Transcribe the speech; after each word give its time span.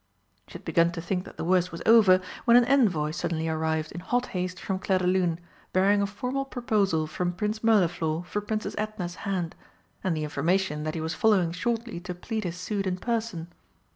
She 0.47 0.53
had 0.53 0.65
begun 0.65 0.91
to 0.93 0.99
think 0.99 1.25
that 1.25 1.37
the 1.37 1.43
worst 1.43 1.71
was 1.71 1.83
over 1.85 2.21
when 2.45 2.57
an 2.57 2.65
envoy 2.65 3.11
suddenly 3.11 3.47
arrived 3.47 3.91
in 3.91 3.99
hot 3.99 4.25
haste 4.33 4.59
from 4.59 4.79
Clairdelune 4.79 5.37
bearing 5.73 6.01
a 6.01 6.07
formal 6.07 6.43
proposal 6.45 7.05
from 7.05 7.33
Prince 7.33 7.59
Mirliflor 7.63 8.23
for 8.25 8.41
Princess 8.41 8.73
Edna's 8.79 9.13
hand, 9.29 9.53
and 10.03 10.17
the 10.17 10.23
information 10.23 10.85
that 10.85 10.95
he 10.95 11.01
was 11.01 11.13
following 11.13 11.51
shortly 11.51 11.99
to 11.99 12.15
plead 12.15 12.45
his 12.45 12.57
suit 12.57 12.87
in 12.87 12.97
person. 12.97 13.49